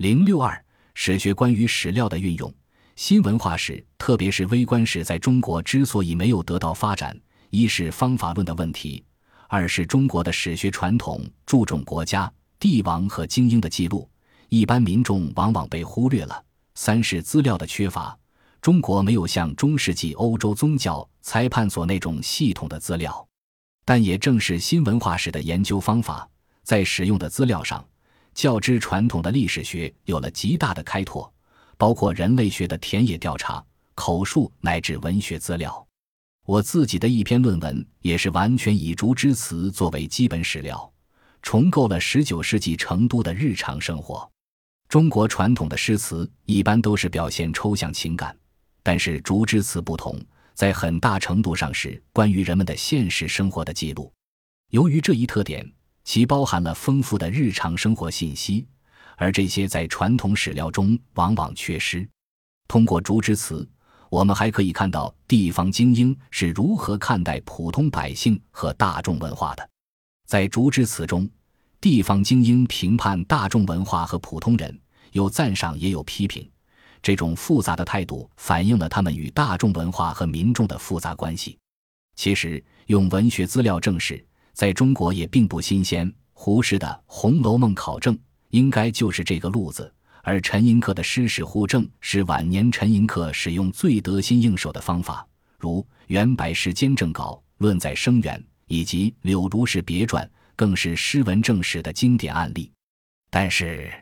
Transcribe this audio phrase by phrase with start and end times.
[0.00, 2.50] 零六二史学关于史料的运用，
[2.96, 7.14] 新文化史，特别是微观史，在中国之所以没有得到发展，
[7.50, 9.04] 一是方法论的问题，
[9.46, 14.08] 二是中国的史学传统注重国家、帝王和精英的记录，
[14.48, 16.42] 一般民众往往被忽略了；
[16.74, 18.18] 三是资料的缺乏，
[18.62, 23.28] 中国没有像中世纪欧洲宗教裁判所那种系统的资料。
[23.84, 26.26] 但也正是新文化史的研究方法，
[26.62, 27.86] 在使用的资料上，
[28.40, 31.30] 较之传统的历史学有了极大的开拓，
[31.76, 33.62] 包括人类学的田野调查、
[33.94, 35.86] 口述乃至文学资料。
[36.46, 40.90] 我自己的一篇论文也是完全以竹枝词作为基本史料，
[41.42, 44.26] 重构了19世纪成都的日常生活。
[44.88, 48.34] 中国传统的诗词一般都是表现抽象情感，
[48.82, 50.18] 但是竹枝词不同。
[50.54, 54.10] 在很大程度上是关于人们的现实生活的记录。
[54.70, 55.70] 由于这一特点，
[56.10, 58.66] 其包含了丰富的日常生活信息，
[59.16, 62.04] 而这些在传统史料中往往缺失。
[62.66, 63.64] 通过竹枝词，
[64.08, 69.70] 我们还可以看到地方精英是如何看待普通百姓和大众文化的。
[70.26, 71.30] 在竹枝词中，
[71.80, 74.76] 地方精英评判大众文化和普通人，
[75.12, 76.44] 有赞赏也有批评。
[77.00, 81.56] 这种复杂的态度反映了他们与大众文化和民众的复杂关系。
[82.16, 86.12] 其实，用文学资料证实，在中国也并不新鲜。
[86.32, 88.14] 胡适的《红楼梦考证》
[88.48, 95.26] 应该就是这个路子，而陈寅恪的诗史互证是晚年陈寅恪使用最得心应手的方法，
[95.58, 100.24] 如《元白诗监证稿》《论在生源》以及《柳如是别传》，
[100.56, 102.72] 更是诗文正史的经典案例。
[103.28, 103.92] 但是，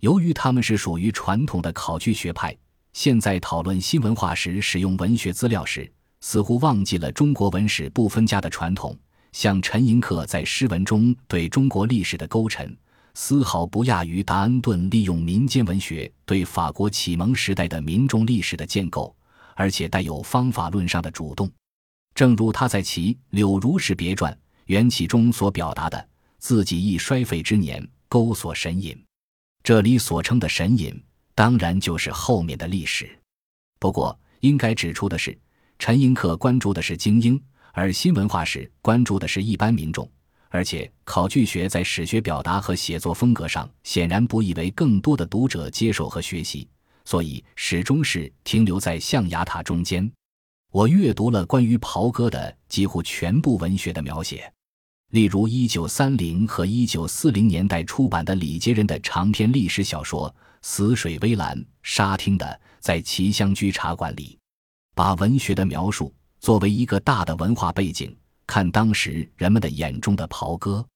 [0.00, 2.56] 由于他们是属于传统的考据学派，
[2.94, 5.92] 现在讨论新文化时使用文学资料时，
[6.22, 8.98] 似乎忘记了中国文史不分家的传统。
[9.36, 12.74] 像陈寅恪在诗文中对中国历史的勾陈，
[13.12, 19.14] 丝毫不亚于达恩顿利用民间文学对法国启蒙时代的民众历史的建构，
[19.54, 21.52] 而且带有方法论上的主动。
[22.14, 24.32] 正如他在其《柳如是别传》
[24.68, 26.08] 缘起中所表达的
[26.40, 28.98] ：“自己亦衰废之年，勾索神隐。”
[29.62, 30.98] 这里所称的神隐，
[31.34, 33.06] 当然就是后面的历史。
[33.78, 35.38] 不过，应该指出的是，
[35.78, 37.38] 陈寅恪关注的是精英，
[37.76, 40.10] 而新文化史关注的是一般民众。
[40.48, 46.66] 而且，考据学在史学表达和写作风格上，显然不易为更多的读者接受和学习，
[47.04, 50.10] 所以始终是停留在象牙塔中间。
[50.72, 54.50] 我阅读了关于袍哥的几乎全部文学的描写。
[55.10, 60.30] 例如，一九三零和一九四零年代出版的李杰人的长篇历史小说
[60.62, 64.38] 《死水微澜》，沙汀的在奇香居茶馆里，
[64.94, 68.16] 把文学的描述作为一个大的文化背景，
[68.46, 70.86] 看当时人们的眼中的袍哥。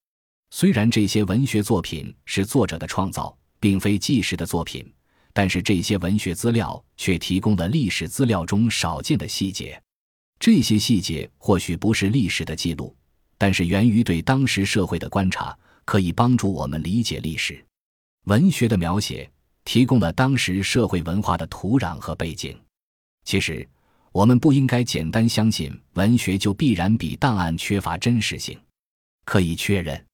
[0.51, 4.93] 虽然这些文学作品是作者的创造，并非纪实的作品，
[5.33, 9.81] 但是这些文学资料却提供了历史资料中少见的细节。
[10.39, 12.95] 这些细节或许不是历史的记录。
[13.39, 17.65] 但是源于对当时社会的观察，可以帮助我们理解历史。
[18.25, 19.31] 文学的描写
[19.65, 22.55] 提供了当时社会文化的土壤和背景。
[23.25, 23.67] 其实，
[24.12, 28.59] 我们不应该简单相信文学就必然比档案缺乏真实性。
[29.25, 30.04] 可以确认，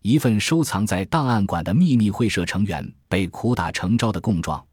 [0.00, 4.64] 一份收藏在档案馆的秘密会社成员被苦打成招的供状，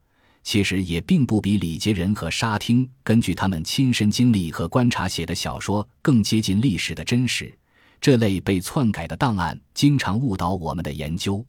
[0.43, 7.53] 其实也并不比李杰仁和沙汀根据他们亲身经历和观察写的小说更接近历史的真实。
[7.99, 11.45] 这类被篡改的档案经常误导我们的研究。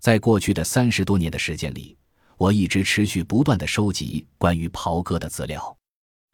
[0.00, 1.96] 在过去的三十多年的时间里，
[2.36, 5.77] 我一直持续不断的收集关于袍哥的资料。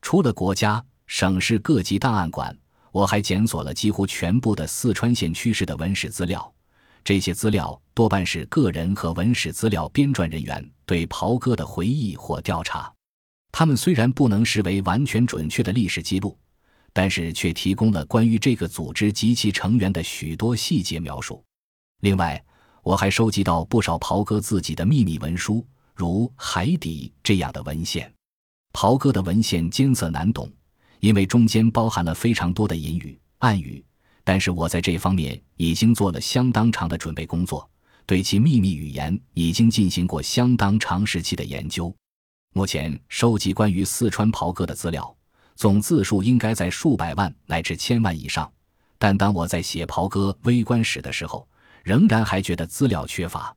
[0.05, 2.55] 除了国家、省市各级档案馆，
[2.93, 6.53] 我还检索了几乎全部的四川县区市的文史资料。
[7.03, 12.93] 这些资料多半是个人和文史资料编撰人员对袍哥的回忆或调查。
[13.51, 16.39] 他们虽然不能视为完全准确的历史记录。
[16.93, 21.43] 但是却提供了关于这个组织及其成员的许多细节描述。
[22.03, 22.41] 另外，
[22.85, 28.14] 我还收集到不少袍哥自己的秘密文书，如《海底》这样的文献。
[28.75, 30.51] 袍哥的文献艰涩难懂，
[30.99, 33.83] 因为中间包含了非常多的隐语、暗语。
[34.25, 37.71] 但是我在这方面已经做了相当长的准备工作，
[38.05, 41.95] 对其秘密语言已经进行过相当长时期的研究。
[42.53, 45.17] 目前收集关于四川袍哥的资料。
[45.55, 48.53] 总字数应该在数百万乃至千万以上，
[48.99, 51.47] 但当我在写袍哥微观史的时候，
[51.85, 53.55] 仍然还觉得资料缺乏。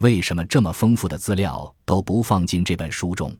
[0.00, 3.34] 为什么这么丰富的资料都不放进这本书中？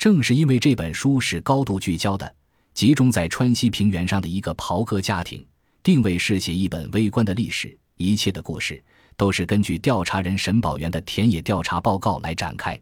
[0.00, 2.34] 正是因为这本书是高度聚焦的，
[2.72, 5.46] 集中在川西平原上的一个袍哥家庭，
[5.82, 8.82] 定位是写一本微观的历史，一切的故事
[9.14, 12.80] 都是根据调查人沈宝元的田野调查报告来展开。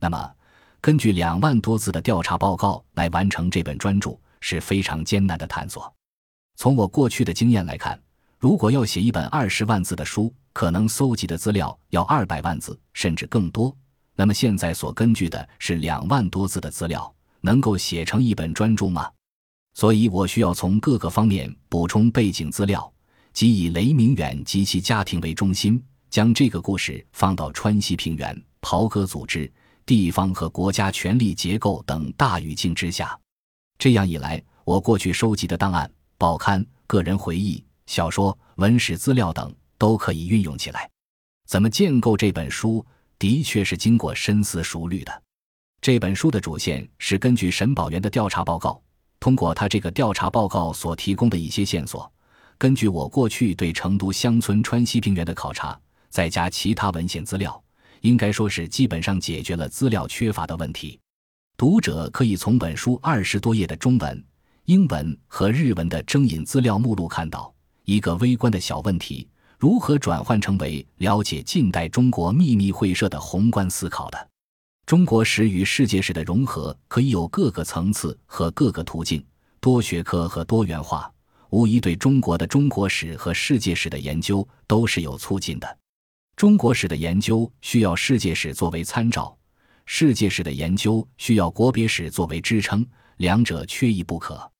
[0.00, 0.32] 那么，
[0.80, 5.94] 根据两万多字的调查报告来完成这本专著是非常艰难的探索。
[6.56, 7.96] 从我过去的经验来看，
[8.36, 13.72] 如果要写一本二十万字的书，可能搜集的资料要二百万字甚至更多。
[14.18, 19.08] 那么现在所根据的是两万多字的资料，能够写成一本专著吗？
[19.74, 22.92] 所以我需要从各个方面补充背景资料，
[23.32, 25.80] 即以雷明远及其家庭为中心，
[26.10, 29.48] 将这个故事放到川西平原、袍哥组织、
[29.86, 33.16] 地方和国家权力结构等大语境之下。
[33.78, 40.90] 这样一来，我过去收集的档案、报刊、个人回忆、小说、文史资料等都可以运用起来。
[41.46, 42.84] 怎么建构这本书？
[43.18, 45.22] 的确是经过深思熟虑的。
[45.80, 48.80] 这本书的主线是根据沈宝元的调查报告，
[49.20, 52.10] 通过他这个调查报告所提供的一些线索，
[52.56, 55.78] 根据我过去对成都乡村川西平原的考察，
[56.08, 57.62] 再加其他文献资料，
[58.00, 60.98] 应该说是基本上解决了资料缺乏的问题。
[61.56, 64.24] 读者可以从本书二十多页的中文、
[64.66, 67.52] 英文和日文的征引资料目录看到
[67.84, 69.28] 一个微观的小问题。
[69.58, 74.28] 如何转换成为了解近代中国秘密会社的宏观思考的
[74.86, 79.22] 中国史与世界史的融合，可以有各个层次和各个途径，
[79.60, 81.12] 多学科和多元化，
[81.50, 85.78] 无疑对中国的中国史和世界史的研究都是有促进的。
[86.36, 89.36] 中国史的研究需要世界史作为参照，
[89.86, 94.50] 世界史的研究需要国别史作为支撑，两者缺一不可。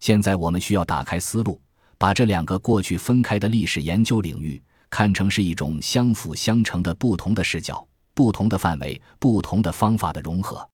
[0.00, 1.60] 现在我们需要打开思路。
[1.98, 10.66] 把这两个过去分开的历史研究领域看成是一种相辅相成的不同的视角、不同的范围、不同的方法的融合。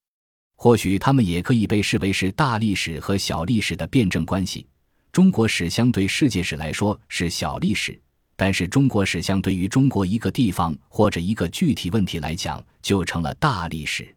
[0.55, 4.65] 或许他们也可以被视为是大历史和小历史的辩证关系。
[5.11, 7.99] 中国史相对世界史来说是小历史，
[8.35, 14.15] 但是中国史相对于中国一个地方或者一个具体问题来讲，就成了大历史。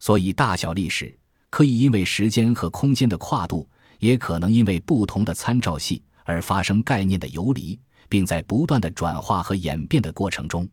[0.00, 1.16] 所以，大小历史
[1.48, 3.68] 可以因为时间和空间的跨度，
[4.00, 6.02] 也可能因为不同的参照系。
[6.24, 7.78] 而发生概念的游离，
[8.08, 10.68] 并在不断的转化和演变的过程中，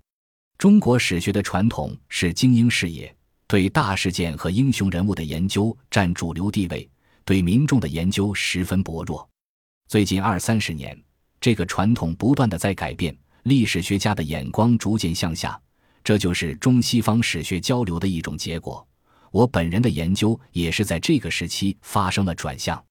[0.57, 3.13] 中国史学的传统是精英视野，
[3.47, 6.89] 对大事件和英雄人物的研究占主流地位，
[7.23, 9.27] 对民众的研究十分薄弱。
[9.87, 10.99] 最近二三十年，
[11.39, 15.59] 这个传统不断的在改变，历史学家的眼光逐渐向下，
[16.03, 18.85] 这就是中西方史学交流的一种结果。
[19.31, 22.83] 我本人的研究也是在这个时期发生了转向。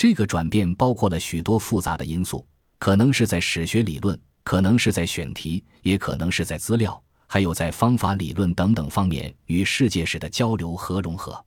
[0.00, 2.42] 这个转变包括了许多复杂的因素，
[2.78, 11.44] 可能是在史学理论，可能是在选题，也可能是在资料，还有在方法理论等等方面与世界史的交流和融合。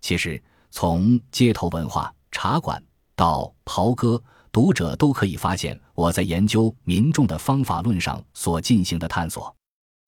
[0.00, 0.40] 其实，
[0.70, 2.80] 从街头文化、茶馆
[3.16, 4.22] 到袍哥，
[4.52, 9.52] 读者都可以发现我在研究民众的方法论上所进行的探索。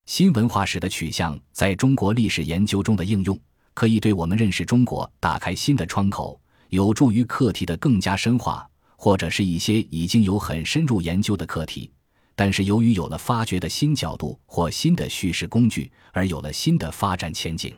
[0.07, 3.37] 新文化史的取向在中国历史研究中的应用，
[3.75, 6.41] 可以对我们认识中国打开新的窗口。
[6.71, 11.91] 有助于课题的更加深化，或者是一些已经有很深入研究的课题，
[12.37, 17.77] 但是由于有了发掘的新角度或新的叙事工具，而有了新的发展前景。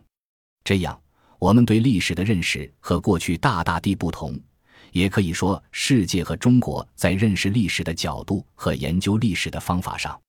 [0.63, 1.01] 这样，
[1.39, 4.39] 我们对历史的认识和过去大大地不同，
[4.93, 10.21] 也可以说，世界和中国在认识历史的角度和研究历史的方法上，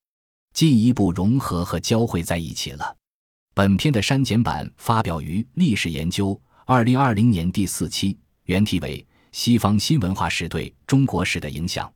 [0.53, 2.95] 进一步融合和交汇在一起了。
[3.53, 6.29] 本篇的删减版发表于《历史研究》
[6.65, 8.17] 二零二零年第四期。
[8.45, 8.99] 原题为
[9.31, 11.87] 《西方新文化史对中国史的影响》。